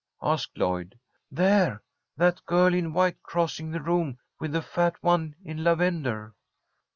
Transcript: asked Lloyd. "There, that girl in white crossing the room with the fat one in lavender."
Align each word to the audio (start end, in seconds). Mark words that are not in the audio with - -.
asked 0.23 0.57
Lloyd. 0.57 0.97
"There, 1.29 1.83
that 2.17 2.43
girl 2.47 2.73
in 2.73 2.91
white 2.91 3.21
crossing 3.21 3.69
the 3.69 3.79
room 3.83 4.17
with 4.39 4.51
the 4.53 4.63
fat 4.63 4.95
one 5.03 5.35
in 5.45 5.63
lavender." 5.63 6.33